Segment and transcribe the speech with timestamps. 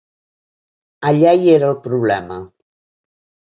[1.09, 2.41] Allà hi era el problema.